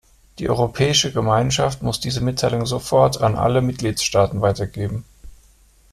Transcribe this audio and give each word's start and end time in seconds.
Die 0.39 0.49
Europäische 0.49 1.13
Gemeinschaft 1.13 1.83
muss 1.83 1.99
diese 1.99 2.21
Mitteilung 2.21 2.65
sofort 2.65 3.21
an 3.21 3.35
alle 3.35 3.61
Mitgliedstaaten 3.61 4.41
weitergeben. 4.41 5.05